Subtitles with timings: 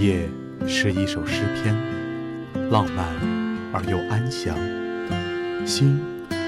[0.00, 0.26] 夜
[0.66, 1.76] 是一首诗篇，
[2.70, 3.04] 浪漫
[3.70, 4.56] 而又安详；
[5.66, 6.00] 心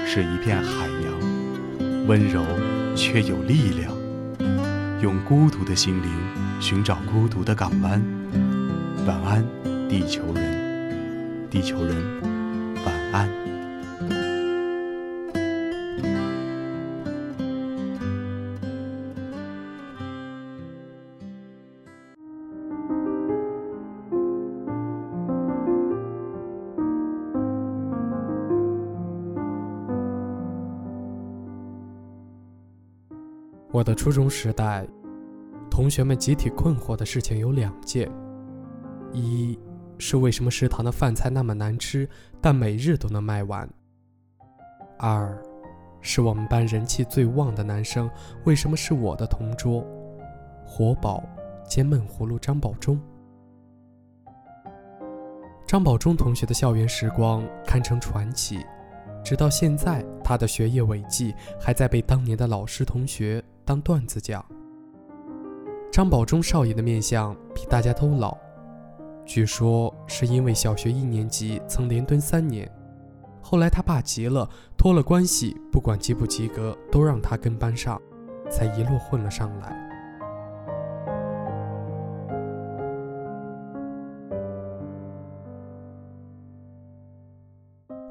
[0.07, 2.43] 是一片海洋，温柔
[2.95, 3.93] 却有力量。
[5.03, 6.09] 用孤独的心灵
[6.59, 8.03] 寻找孤独的港湾。
[9.05, 9.45] 晚安，
[9.87, 11.95] 地球人，地球人，
[12.83, 13.29] 晚安。
[33.83, 34.87] 我的初中时代，
[35.69, 38.09] 同学们集体困惑的事情有两件：
[39.11, 39.59] 一
[39.97, 42.07] 是为什么食堂的饭菜那么难吃，
[42.39, 43.67] 但每日都能卖完；
[44.97, 45.37] 二
[45.99, 48.09] 是我们班人气最旺的男生
[48.45, 49.85] 为什么是我的同桌，
[50.65, 51.21] 活宝
[51.67, 52.97] 兼闷葫芦张宝忠。
[55.67, 58.65] 张宝忠同学的校园时光堪称传奇，
[59.25, 63.43] 直到现在，他的学业伟绩还在被当年的老师同学。
[63.65, 64.43] 当段子讲。
[65.91, 68.35] 张宝忠少爷的面相比大家都老，
[69.25, 72.69] 据说是因为小学一年级曾连蹲三年，
[73.41, 78.01] 后来他爸急了，托了关系，不管及不及格都让他跟班上，
[78.49, 79.79] 才一路混了上来。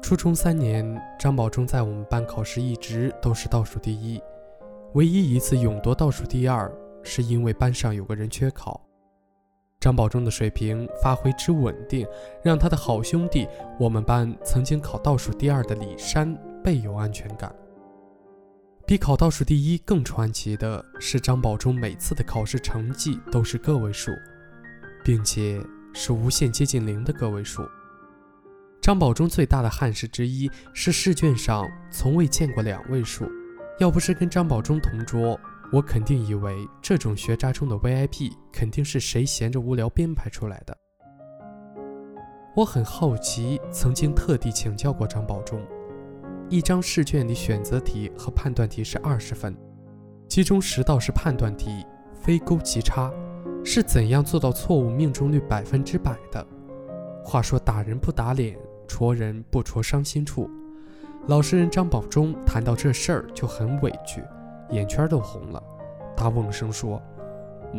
[0.01, 4.21] 初中三年，张宝忠在我们班考试一直都是倒数第一。
[4.93, 8.79] 唯一一次勇夺倒数第二，是因为班上有个人缺考。
[9.79, 12.07] 张宝忠的水平发挥之稳定，
[12.43, 13.47] 让他的好兄弟
[13.79, 17.53] 我们班曾经考倒数第二的李山倍有安全感。
[18.85, 24.11] 比考倒数第一更传奇的是，张宝忠每次的考试成绩都是个位数，
[25.03, 25.59] 并且
[25.95, 27.67] 是无限接近零的个位数。
[28.79, 33.27] 张宝忠最大的憾事之一是试卷上从未见过两位数。
[33.79, 35.39] 要不是跟张宝忠同桌，
[35.71, 40.77] 我肯定以为这种学渣中的 VIP 肯定是谁闲着无聊编排出来的。
[42.55, 45.59] 我很好奇，曾经特地请教过张宝忠。
[46.49, 49.57] 一张试卷里选择题和判断题是二十分，
[50.27, 53.11] 其中十道是判断题，非勾即叉，
[53.65, 56.45] 是怎样做到错误命中率百分之百的？
[57.25, 58.55] 话说打人不打脸，
[58.87, 60.47] 戳人不戳伤心处。
[61.27, 64.21] 老实人张宝忠谈到这事儿就很委屈，
[64.71, 65.63] 眼圈都红了。
[66.17, 67.01] 他瓮声说：“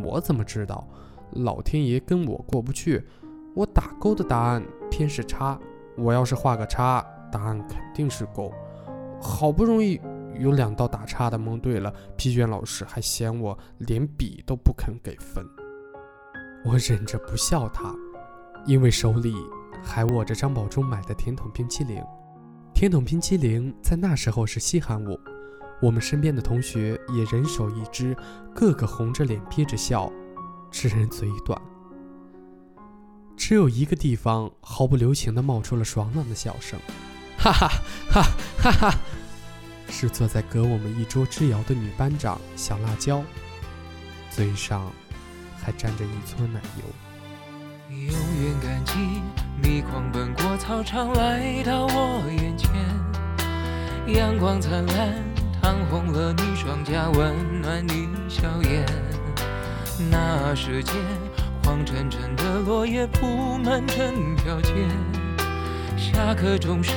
[0.03, 0.87] 我怎么知道？
[1.31, 3.05] 老天爷跟我过不去。
[3.53, 5.59] 我打勾的答案偏是叉，
[5.95, 8.51] 我要是画个叉，答案肯定是勾。
[9.21, 10.01] 好不容易
[10.39, 15.45] 有两道打叉的蒙对了，批卷老师还嫌我连笔都不肯给分。
[16.65, 17.93] 我忍着不笑他，
[18.65, 19.35] 因为手里
[19.83, 22.01] 还握着张宝忠买的甜筒冰淇淋。”
[22.75, 25.17] 甜筒冰淇淋在那时候是稀罕物，
[25.81, 28.13] 我们身边的同学也人手一只，
[28.53, 30.11] 个个红着脸憋着笑，
[30.69, 31.59] 吃人嘴短。
[33.37, 36.77] 只有一个地方毫不留情地冒出了爽朗的笑声，
[37.37, 37.69] 哈哈
[38.09, 38.23] 哈
[38.57, 38.99] 哈哈！
[39.87, 43.23] 是坐在隔我们一桌之遥的女班长小辣椒，
[44.29, 44.91] 嘴上
[45.55, 47.95] 还沾着一撮奶油。
[47.95, 48.93] 永远感激。
[49.75, 52.71] 你狂奔过操场，来到我眼前，
[54.07, 55.13] 阳光灿烂，
[55.61, 58.85] 烫红了你双颊，温暖你笑颜。
[60.09, 60.95] 那时间，
[61.61, 64.71] 黄澄澄的落叶铺满整条街，
[65.97, 66.95] 下课钟声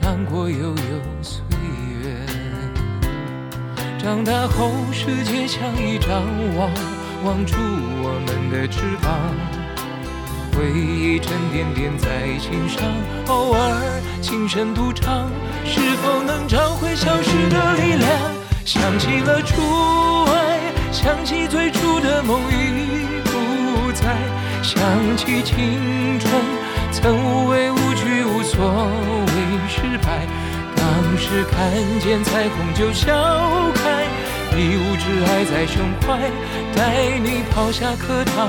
[0.00, 0.76] 荡过悠悠
[1.20, 1.42] 岁
[2.00, 2.14] 月。
[3.98, 6.22] 长大后，世界像一张
[6.56, 6.70] 网，
[7.24, 9.63] 网住我们的翅膀。
[10.56, 12.80] 回忆沉甸甸在心上，
[13.26, 15.28] 偶尔轻声独唱，
[15.64, 18.08] 是否能找回消失的力量？
[18.64, 19.60] 想起了初
[20.30, 20.60] 爱，
[20.92, 24.16] 想起最初的梦已不在，
[24.62, 24.80] 想
[25.16, 26.32] 起青春
[26.92, 29.32] 曾无畏无惧，无所谓
[29.68, 30.24] 失败。
[30.76, 33.12] 当时看见彩虹就笑
[33.74, 34.04] 开，
[34.56, 36.30] 一无挚爱在胸怀，
[36.76, 38.48] 带你跑下课堂。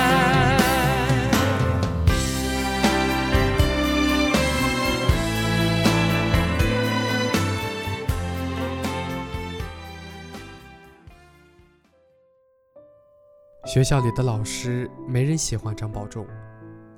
[13.71, 16.27] 学校里的老师没人喜欢张保中，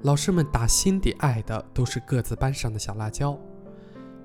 [0.01, 3.37] 老师们打心底爱的都是各自班上的小辣椒。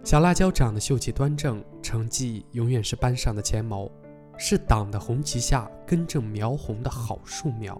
[0.02, 3.86] 小辣椒长得秀气端正，成绩永远是班上的前茅，
[4.38, 7.78] 是党的红旗下根正苗红的好树苗。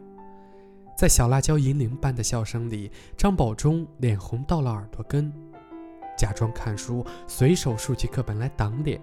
[0.95, 5.33] 在小辣椒银铃般的笑声里，张保中脸红到了耳朵根，
[6.15, 9.01] 假装看书，随手竖起课本来挡脸。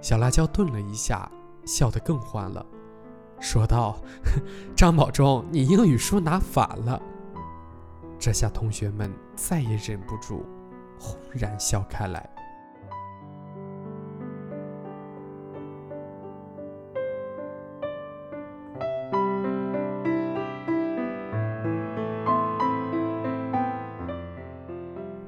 [0.00, 1.28] 小辣椒顿了一下，
[1.66, 2.64] 笑得更欢了，
[3.40, 3.98] 说道
[4.76, 7.00] ：“张保中，你英语书拿反了。”
[8.18, 10.44] 这下同学们再也忍不住。
[11.00, 12.28] 轰然笑开来。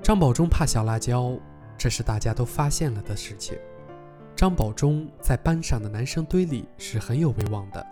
[0.03, 1.39] 张保中怕小辣椒，
[1.79, 3.57] 这是大家都发现了的事情。
[4.35, 7.87] 张保中在班上的男生堆里是很有威望的，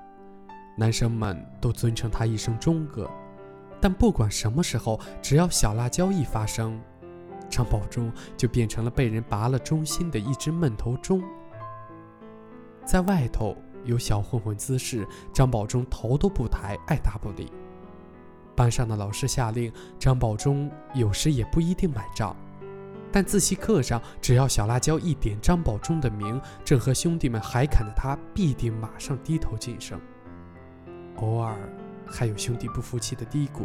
[0.79, 3.11] 男生们都尊称他一声“钟哥”。
[3.81, 6.81] 但不管什么时候，只要小辣椒一发声，
[7.51, 11.23] 张宝忠就变成了被人拔了中心的一只闷头钟。
[12.85, 17.53] 在外头有小混混滋事，张宝忠头都不抬，爱答不理。
[18.57, 22.35] 班上的老师下令，张宝忠有时也不一定买账。
[23.13, 30.01] 但自习课上，只要小辣椒一点张宝忠的名，正和兄弟们海侃的他，必定马上低头谨声。
[31.21, 31.57] 偶尔
[32.07, 33.63] 还有兄弟不服气的嘀咕。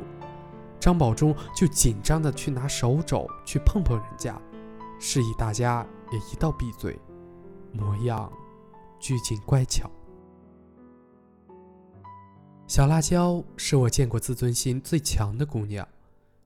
[0.80, 4.40] 张保忠就紧张的去拿手肘去碰碰人家，
[5.00, 7.00] 示意大家也一道闭嘴，
[7.72, 8.32] 模样
[9.00, 9.90] 拘谨乖巧。
[12.68, 15.88] 小辣椒是我见过自尊心最强的姑娘。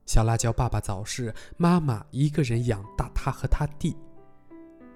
[0.06, 3.96] 小辣椒爸爸早逝，妈妈一个人养大她和他弟。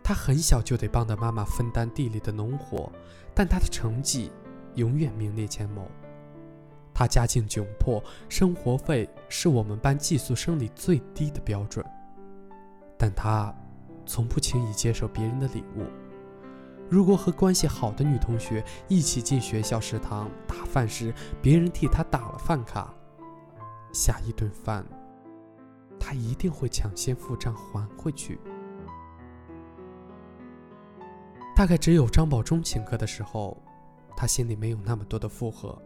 [0.04, 2.92] 她很小就得帮着妈妈分担地里的农活，
[3.34, 4.30] 但她的成绩
[4.74, 5.82] 永远名列前茅。
[6.94, 11.84] 他家境窘迫，生活费是我们班寄宿生里最低的标准。
[12.98, 13.54] 但他
[14.06, 15.86] 从不轻易接受别人的礼物。
[16.88, 22.92] 如果和关系好的女同学一起进学校食堂打饭时，别人替他打了饭卡，
[23.92, 24.84] 下一顿饭
[25.98, 28.38] 他一定会抢先付账还回去。
[31.56, 33.56] 大概只有张保忠请客的时候，
[34.16, 35.80] 他心里没有那么多的负荷。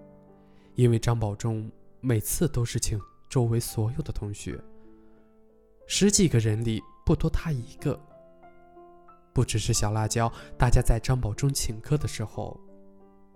[0.77, 1.71] 因为张保中
[2.03, 3.01] 每次都是请
[3.31, 4.63] 周围所有的同学，
[5.87, 7.99] 十几个人里不多他一个。
[9.33, 12.61] 不只是小辣椒，大家在张保中请客的时候，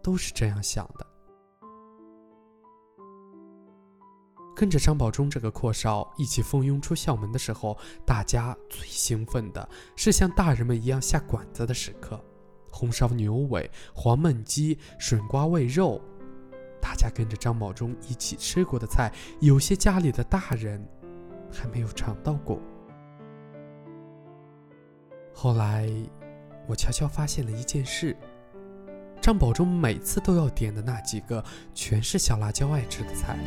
[0.02, 1.06] 都是这样想的。
[4.54, 7.76] 跟着张保中这个阔少一起蜂拥出校门的时候，
[8.06, 9.66] 大家最兴奋的
[9.96, 12.22] 是像大人们一样下馆子的时刻：
[12.70, 16.02] 红烧牛尾、黄焖鸡、笋瓜煨肉。
[16.80, 20.84] 大家跟着张保忠一起吃过的菜，有些家里的大人
[21.52, 22.60] 还没有尝到过。
[25.34, 25.88] 后来，
[26.66, 28.16] 我悄悄发现了一件事：
[29.20, 31.44] 张保忠每次都要点的那几个，
[31.74, 33.38] 全是小辣椒爱吃的菜。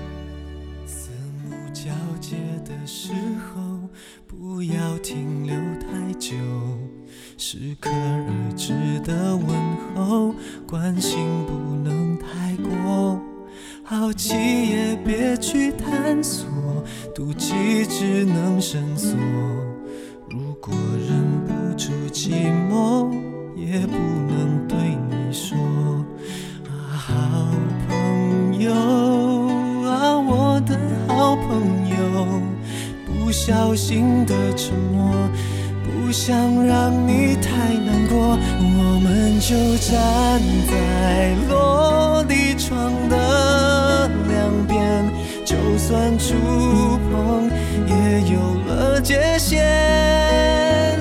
[0.86, 1.12] 四
[1.44, 2.36] 目交接
[2.66, 3.88] 的时候，
[4.28, 6.36] 不要停留太久，
[7.38, 9.48] 适可而止的问
[9.96, 10.34] 候，
[10.68, 13.03] 关心不能太过。
[13.86, 14.34] 好奇
[14.70, 16.48] 也别去探索，
[17.14, 19.12] 妒忌只能深锁。
[20.30, 20.74] 如果
[21.06, 22.32] 忍不住寂
[22.72, 23.12] 寞，
[23.58, 23.98] 也不
[24.30, 24.78] 能对
[25.10, 25.58] 你说。
[26.66, 27.46] 啊，好
[27.90, 32.42] 朋友啊，我的好朋友，
[33.06, 35.12] 不小心的沉默，
[35.84, 36.34] 不想
[36.66, 42.33] 让你太难过，我们就站在落地
[46.54, 47.50] 触碰，
[47.88, 51.00] 也有了界限。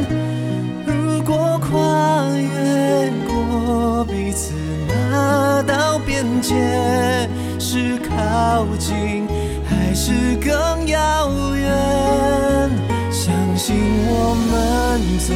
[0.86, 4.54] 如果跨越过彼此
[4.88, 7.28] 那道边界，
[7.58, 9.26] 是靠近
[9.68, 12.70] 还是更遥远？
[13.10, 13.76] 相信
[14.08, 15.34] 我们走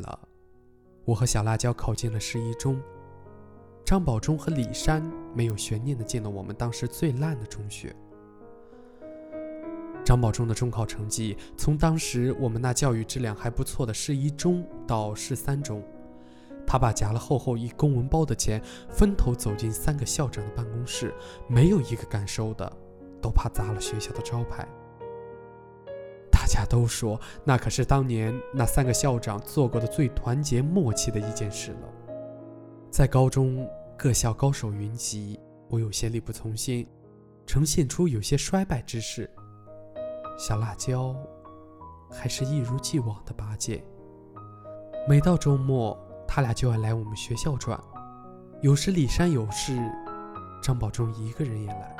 [0.00, 0.18] 了，
[1.04, 2.80] 我和小辣椒考进了市一中。
[3.84, 5.02] 张宝忠和李山
[5.34, 7.94] 没有悬念的进了我们当时最烂的中学。
[10.04, 15.82] 张宝忠的中考成绩从当时我们那教育质量还不错的市一中到市三中，
[16.66, 21.14] 他把夹了厚厚一公文包的钱分头走进三个校长的办公室，
[21.48, 22.70] 没有一个敢收的，
[23.20, 24.66] 都怕砸了学校的招牌。
[26.52, 31.88] 大家都说那可是当年那三个校长做过的最团结默契的一件事了。
[32.90, 33.66] 在高中
[33.96, 35.40] 各校高手云集，
[35.70, 36.86] 我有些力不从心，
[37.46, 39.30] 呈现出有些衰败之势。
[40.38, 41.16] 小辣椒
[42.10, 43.82] 还是一如既往的拔剑。
[45.08, 47.80] 每到周末，他俩就爱来我们学校转。
[48.60, 49.74] 有时李山有事，
[50.62, 51.96] 张宝忠一个人也来。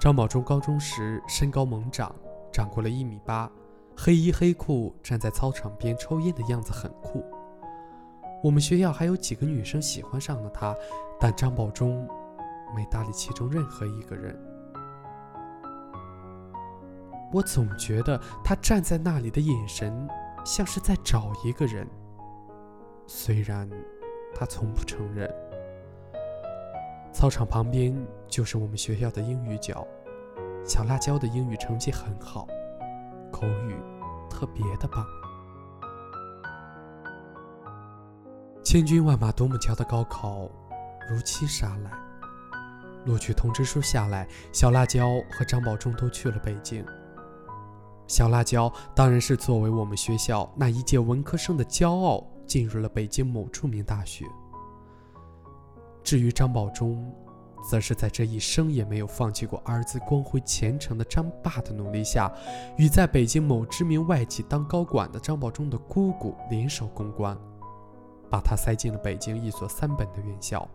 [0.00, 2.14] 张宝忠高中时身高猛长，
[2.54, 3.50] 长过了一米八，
[3.96, 7.24] 黑衣黑裤，站在操场边抽烟的样子很酷。
[8.44, 10.72] 我们学校还有几个女生喜欢上了他，
[11.18, 12.08] 但张宝忠
[12.76, 14.38] 没搭理其中任何一个人。
[17.32, 20.08] 我总觉得他站在那里的眼神
[20.44, 21.84] 像是在找一个人，
[23.04, 23.68] 虽然
[24.32, 25.28] 他从不承认。
[27.12, 27.92] 操场旁边
[28.28, 29.84] 就是我们学校的英语角，
[30.64, 32.46] 小辣椒的英语成绩很好，
[33.30, 33.76] 口语
[34.30, 35.04] 特别的棒。
[38.64, 40.48] 千军万马独木桥的高考
[41.10, 41.90] 如期杀来，
[43.04, 46.84] 录取通知书下来，小辣椒和张宝忠都去了北京。
[48.06, 54.24] 小辣椒当然是作为我们学校那一届文科生的骄傲，进入了北京某著名大学。
[56.02, 57.14] 至于张宝忠，
[57.68, 62.30] 则是在这一生也没有放弃过儿子光辉前程的张爸的努力下，
[62.76, 67.36] 与在北京某知名外企当高管的张宝忠的姑姑联手公关，
[68.30, 70.68] 把他塞进了北京一所三本的院校。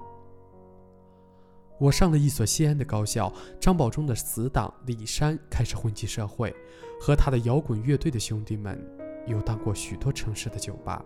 [1.79, 6.53] 我上了一所西安的高校，张宝忠的死党李山开始混迹社会，
[6.99, 8.77] 和他的摇滚乐队的兄弟们
[9.25, 11.05] 游荡过许多城市的酒吧。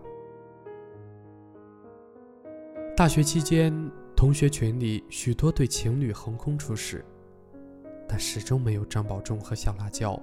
[2.96, 3.72] 大学期间，
[4.16, 7.04] 同学群里许多对情侣横空出世，
[8.08, 10.18] 但始终没有张宝忠和小辣椒。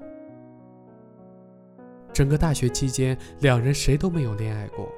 [2.13, 4.89] 整个大学期间，两人谁都没有恋爱过。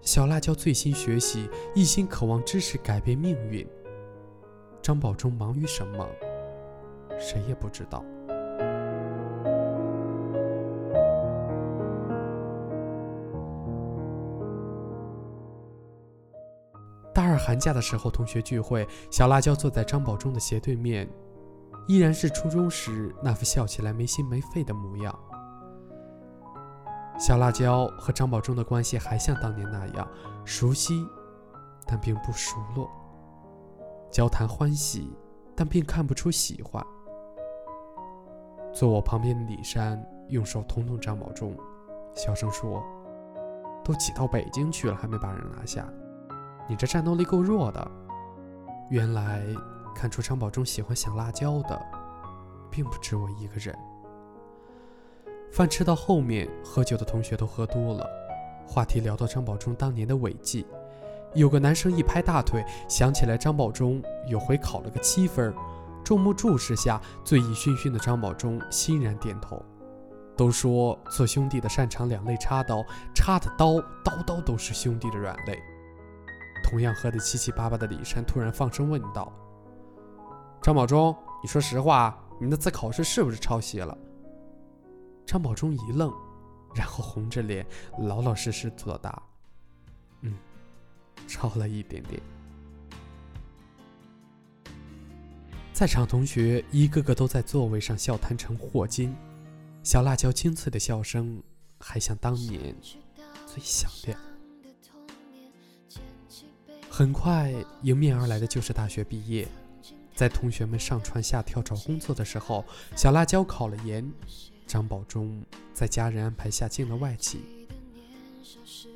[0.00, 3.66] 小辣椒醉心学习，一心渴望知识改变命运。
[4.80, 6.08] 张宝忠忙于什么，
[7.18, 8.04] 谁也不知道。
[17.38, 21.08] 寒假的时候，同学聚会，小辣椒坐在张宝忠的斜对面，
[21.86, 25.18] 依然是初中时那副笑起来没心没肺的模样。
[27.18, 30.06] 小辣椒和张宝忠的关系还像当年那样
[30.44, 31.06] 熟悉，
[31.86, 32.88] 但并不熟络。
[34.10, 35.12] 交谈欢喜，
[35.56, 36.84] 但并看不出喜欢。
[38.72, 41.56] 坐我旁边的李山用手捅捅张宝忠，
[42.14, 42.84] 小声说
[43.82, 45.90] ：“都挤到北京去了，还没把人拿下，
[46.68, 47.90] 你这战斗力够弱的。”
[48.90, 49.42] 原来
[49.94, 51.80] 看出张宝忠喜欢小辣椒的，
[52.70, 53.76] 并不止我一个人。
[55.50, 58.06] 饭吃到后面，喝酒的同学都喝多了，
[58.66, 60.66] 话题聊到张宝忠当年的违纪。
[61.34, 65.52] 有个男生一拍大腿，想起来张宝忠有回考了个七分。
[66.04, 69.62] 众目注视下，醉意醺醺的张宝忠欣然点头。
[70.36, 72.82] 都说做兄弟的擅长两肋插刀，
[73.14, 75.58] 插的刀刀刀都是兄弟的软肋。
[76.68, 79.32] 同样喝得七七八八的李山突然放声问道
[80.60, 83.96] ：“张宝忠，你说实话，你那次考试是不是抄袭了？”
[85.24, 86.12] 张宝忠一愣，
[86.74, 87.66] 然后红着脸，
[88.00, 89.22] 老老实实作答
[90.20, 90.34] ：“嗯。”
[91.26, 92.20] 抄了一点点，
[95.72, 99.16] 在场同学一个个都在座位上笑谈成霍金，
[99.82, 101.42] 小辣椒清脆的笑声
[101.80, 102.76] 还像当年
[103.46, 104.27] 最响亮。
[106.98, 109.46] 很快迎面而来的就是大学毕业，
[110.16, 112.64] 在同学们上蹿下跳找工作的时候，
[112.96, 114.12] 小辣椒考了研，
[114.66, 115.40] 张宝忠
[115.72, 117.38] 在家人安排下进了外企。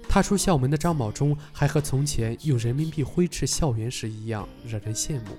[0.08, 5.36] 踏出校门的张宝忠，还和从前用人民币挥斥校园时一样，惹人羡慕。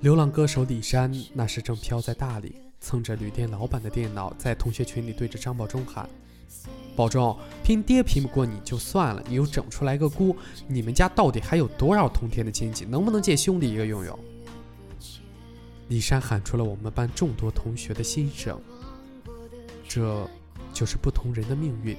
[0.00, 6.08] 流浪歌手李山那时正飘在大理，蹭着旅店老板的电脑，在同学群里对着张宝忠喊
[6.96, 10.36] ：“保重，拼爹拼不过你就算了，你又整出来个姑，
[10.68, 12.84] 你们家到底还有多少通天的亲戚？
[12.84, 14.18] 能不能借兄弟一个用用？”
[15.88, 18.58] 李山喊出了我们班众多同学的心声。
[19.86, 20.26] 这
[20.72, 21.96] 就是不同人的命运。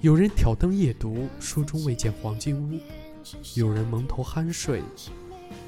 [0.00, 2.78] 有人挑灯夜读，书中未见黄金屋；
[3.54, 4.82] 有人蒙头酣睡，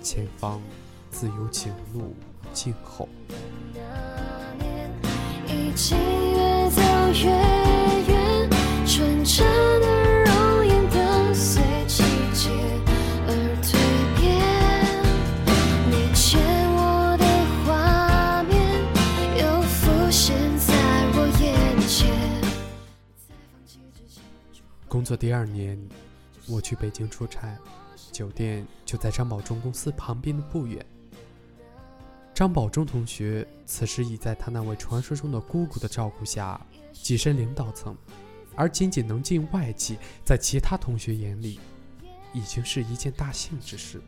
[0.03, 0.61] 前方
[1.11, 2.15] 自有景路
[2.53, 3.09] 静候。
[5.47, 6.83] 一起越走
[7.25, 7.58] 越
[24.99, 25.79] 工作第二年，
[26.49, 27.57] 我去北京出差，
[28.11, 30.85] 酒店就在张保忠公司旁边的不远。
[32.35, 36.61] 张保忠同学此时已在他那位传说中的姑姑的照顾下
[36.93, 37.97] 跻身领导层，
[38.57, 41.61] 而仅仅能进外企，在其他同学眼里，
[42.33, 44.03] 已经是一件大幸之事。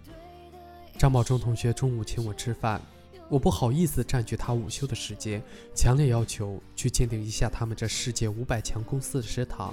[0.99, 2.83] 张保忠同学中午请我吃饭，
[3.29, 5.41] 我不好意思占据他午休的时间，
[5.73, 9.73] 强烈要求去鉴定一下他们这世界五百强公司的食堂。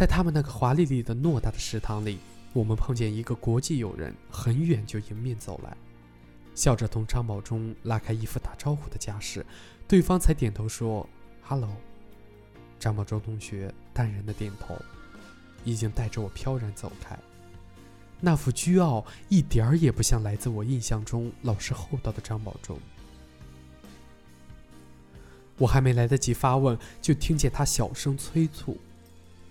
[0.00, 2.20] 在他们那个华丽丽的偌大的食堂里，
[2.54, 5.76] 我们碰见一个国际友人，很远就迎面走来。
[6.54, 9.44] 笑着同张保忠拉开一副打招呼的架势，
[9.86, 11.06] 对方才点头说
[11.42, 11.68] “hello”。
[12.78, 14.74] 张保忠同学淡然的点头，
[15.64, 17.14] 已经带着我飘然走开。
[18.20, 22.78] 那副倨傲一点儿也不像来自我印象中老实厚道的张保忠。
[25.58, 28.78] 我还没来得及发问，就听见他小声催促：“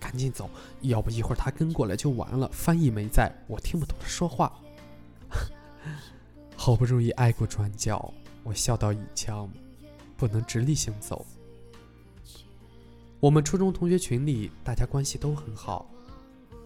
[0.00, 2.48] 赶紧走，要不一会儿他跟过来就完了。
[2.52, 4.50] 翻译没在，我听不懂他说话。
[6.56, 9.48] ”好不容易挨过转角，我笑到一枪，
[10.16, 11.24] 不能直立行走。
[13.20, 15.90] 我们初中同学群里，大家关系都很好，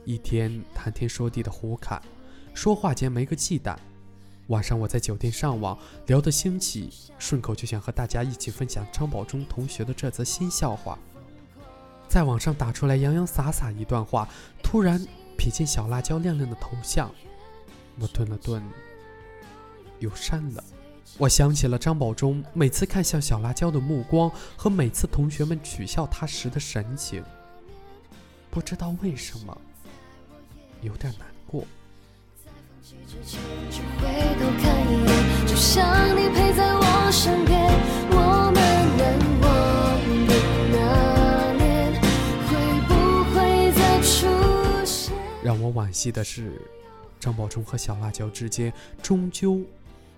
[0.05, 2.01] 一天谈天说地的胡侃，
[2.55, 3.77] 说话间没个忌惮。
[4.49, 10.99] 晚上我在酒店上网，聊得兴起，顺口就想和大家一起分享张保忠同学的这则新笑话。
[12.09, 14.29] 在网上打出来洋洋洒洒一段话，
[14.63, 15.01] 突然
[15.37, 17.11] 瞥见小辣椒亮亮的头像，
[17.99, 18.63] 我顿了顿。
[20.01, 20.63] 又删了。
[21.17, 27.23] 我想起了张保忠每次看向小辣椒的目光，和每次同学们取笑他时的神情。
[28.51, 29.57] 不知道为什么，
[30.83, 31.65] 有点难过。
[45.95, 46.61] 惜的是，
[47.21, 49.63] 张宝忠和小辣椒之间终究。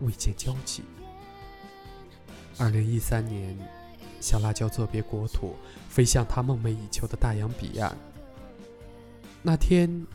[0.01, 0.83] 未见交集。
[2.59, 3.57] 二零一三年，
[4.21, 5.57] 小辣椒作别国土，
[5.89, 7.97] 飞向他梦寐以求的大洋彼岸。
[9.41, 10.07] 那天，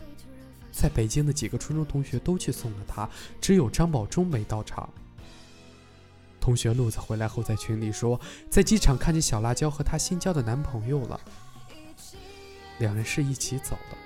[0.72, 3.10] 在北京的几个初中同学都去送了他，
[3.42, 4.88] 只有张宝忠没到场。
[6.40, 8.22] 同学路子回来后，在群里说，
[8.52, 11.20] 在机场看见小辣椒和她新交的男朋友了。
[12.78, 13.98] 两人是一起走的，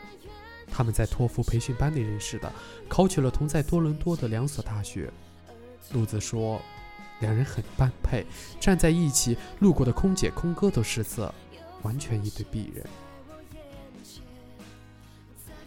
[0.75, 2.51] 他们在托福培训班里认识的，
[2.89, 5.09] 考取了同在多伦多的两所大学。
[5.93, 6.61] 路子说，
[7.21, 8.25] 两人很般配，
[8.59, 11.33] 站在一起，路过的空姐、空哥都失色，
[11.83, 12.85] 完全一对璧人。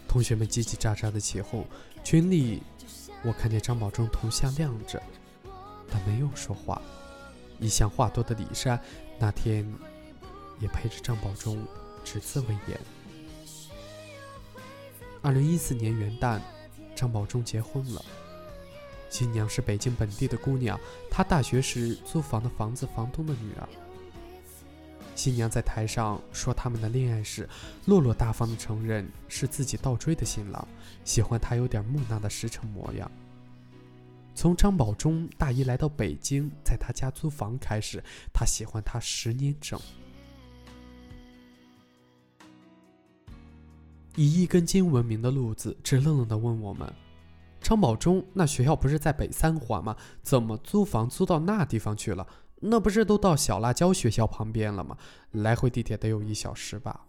[0.07, 1.65] 同学们叽叽喳喳的起哄，
[2.05, 2.63] 群里
[3.23, 5.03] 我看见张保忠头像亮着，
[5.91, 6.83] 但没有说话。
[7.59, 8.79] 一向话多的李珊
[9.19, 9.67] 那天
[10.61, 11.67] 也陪着张保忠，
[12.05, 12.79] 只字未言。
[15.29, 16.41] 二零一四年元旦，
[16.97, 18.03] 张保忠结婚了。
[19.11, 23.69] 新娘是北京本地的姑娘，她大学时租房的房子房东的女儿。
[25.15, 27.47] 新娘在台上说他们的恋爱史，
[27.85, 30.67] 落落大方的承认是自己倒追的新郎，
[31.05, 33.11] 喜欢他有点木讷的实诚模样。
[34.35, 39.79] 从张保忠大一来到北京，在他家租房开始，他喜欢他十年整。
[44.19, 46.93] 以一根筋闻名的路子，直愣愣地问我们。
[47.61, 49.97] 张保忠那学校不是在北三环吗？
[50.23, 52.27] 怎么租房租到那地方去了？
[52.57, 54.99] 那不是都到小辣椒学校旁边了吗？
[55.31, 57.07] 来回地铁得有一小时吧。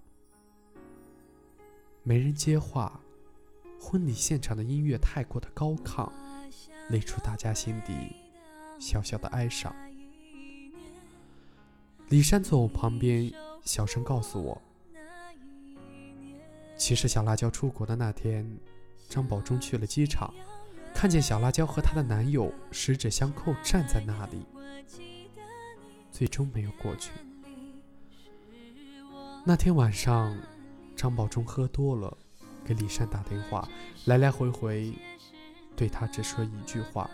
[2.03, 3.01] 没人接话，
[3.81, 6.07] 婚礼现场的音乐太过的高亢，
[6.89, 7.91] 累出大家心底
[8.79, 9.75] 小小的哀伤。
[12.09, 14.61] 李珊坐我旁边，小声告诉我，
[16.79, 18.43] 其实小辣椒出国的那天。
[19.09, 20.31] 张保忠去了机场，
[20.93, 24.45] 看见小辣椒和她的男友十指相扣站在那里，
[26.11, 27.09] 最终没有过去。
[29.43, 30.37] 那天晚上，
[30.95, 32.15] 张保忠喝多了，
[32.63, 33.67] 给李珊打电话，
[34.05, 34.93] 来来回回，
[35.75, 37.09] 对她只说一句话：“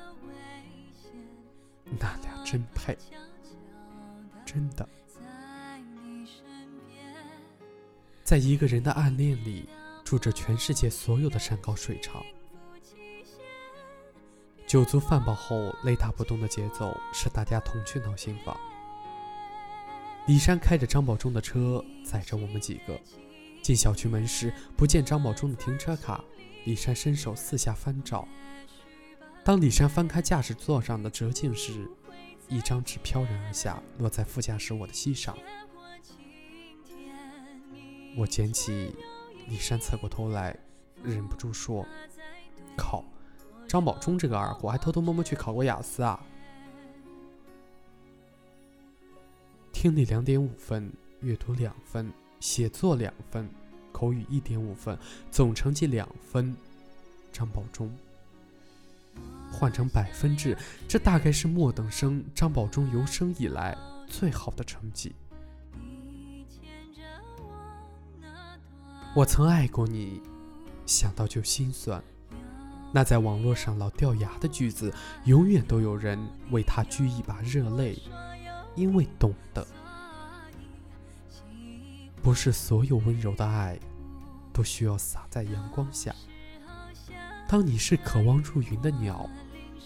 [1.97, 2.97] 那俩真配，
[4.45, 4.85] 真的。
[8.25, 9.69] 在一个人的暗恋里，
[10.03, 12.25] 住着全世界所有的山高水长。
[14.65, 18.59] 酒足饭饱后，雷打不动的节奏是大家同去闹新房。
[20.25, 22.99] 李山开着张宝忠的车，载着我们几个
[23.61, 26.23] 进小区门时，不见张宝忠的停车卡。
[26.63, 28.27] 李山伸手四下翻找，
[29.43, 31.87] 当李山翻开驾驶座上的折镜时，
[32.49, 35.37] 一张纸飘然而下，落在副驾驶我的膝上。
[38.17, 38.95] 我捡起，
[39.47, 40.57] 李山侧过头来，
[41.03, 41.85] 忍不住说
[42.77, 43.03] ：“靠，
[43.67, 46.19] 张宝忠这个二货还偷偷摸摸去考过雅思啊！”
[49.73, 53.49] 听力两点五分，阅读两分，写作两分。
[53.91, 54.97] 口语一点五分，
[55.31, 56.55] 总成绩两分。
[57.31, 57.89] 张宝忠
[59.51, 65.13] 换成百分制，这大概是末等生张宝忠有生以来最好的成绩。
[69.15, 70.21] 我曾爱过你，
[70.85, 72.03] 想到就心酸。
[72.91, 76.19] 那在网络上老掉牙的句子，永远都有人
[76.51, 77.97] 为他掬一把热泪，
[78.75, 79.65] 因为懂得。
[82.21, 83.79] 不是所有温柔的爱，
[84.51, 86.13] 都需要洒在阳光下。
[87.47, 89.29] 当你是渴望入云的鸟，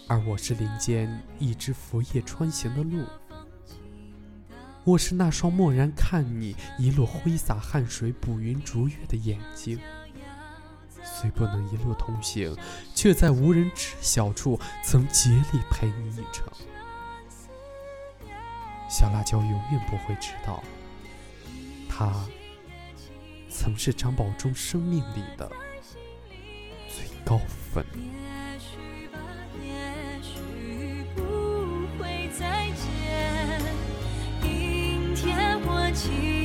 [0.08, 3.04] 而我是林间一只拂叶穿行的鹿。
[4.84, 9.78] 我是那双漠然看你一路挥洒汗水捕云逐月的眼睛。
[11.04, 12.56] 虽不能一路同行，
[12.94, 16.46] 却在无人知晓处曾竭力陪你一程。
[18.88, 20.62] 小辣椒永远不会知道。
[21.88, 22.26] 他
[23.50, 25.50] 曾是张宝忠生命里的
[26.88, 27.38] 最高
[27.72, 27.84] 分。
[36.00, 36.39] 起。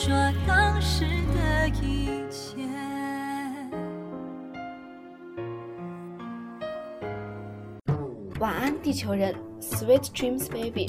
[0.00, 0.14] 说
[0.46, 2.54] 当时的一切。
[8.38, 10.88] 晚安，地球人，Sweet Dreams Baby，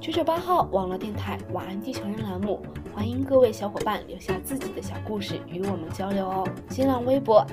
[0.00, 2.64] 九九八号网络电台晚安地球人栏目，
[2.94, 6.48] 欢迎各位小伙伴留下自己的小故事与我们交流哦。
[6.70, 7.44] 新浪微博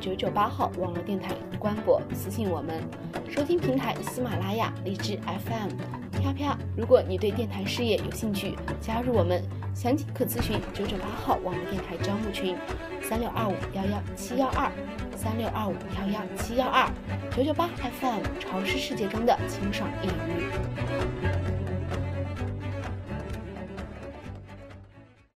[0.00, 2.82] 九九八号网络电台官博私信我们，
[3.28, 6.09] 收听平台喜马拉雅、荔枝 FM。
[6.20, 9.42] 飘飘，如果你对电台事业有兴趣，加入我们，
[9.74, 12.56] 详情可咨询九九八号网络电台招募群，
[13.02, 14.70] 三六二五幺幺七幺二，
[15.16, 16.88] 三六二五幺幺七幺二，
[17.34, 17.68] 九九八
[18.00, 21.59] FM 潮湿世界中的清爽一隅。